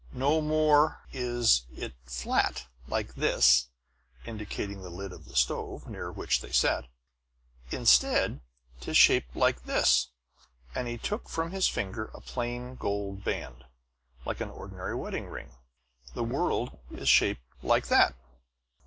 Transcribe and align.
No 0.15 0.41
more 0.41 1.05
is 1.13 1.67
it 1.77 1.93
flat, 2.05 2.65
like 2.87 3.13
this," 3.13 3.67
indicating 4.25 4.81
the 4.81 4.89
lid 4.89 5.13
of 5.13 5.25
the 5.25 5.35
stove, 5.35 5.87
near 5.87 6.11
which 6.11 6.41
they 6.41 6.51
sat. 6.51 6.87
"Instead, 7.69 8.41
'tis 8.79 8.97
shaped 8.97 9.35
thus" 9.35 10.07
and 10.73 10.87
he 10.87 10.97
took 10.97 11.29
from 11.29 11.51
his 11.51 11.67
finger 11.67 12.05
a 12.15 12.19
plain 12.19 12.73
gold 12.77 13.23
band, 13.23 13.65
like 14.25 14.41
an 14.41 14.49
ordinary 14.49 14.95
wedding 14.95 15.27
ring 15.27 15.55
"the 16.15 16.23
world 16.23 16.79
is 16.91 17.07
shaped 17.07 17.43
like 17.61 17.85
that!" 17.89 18.15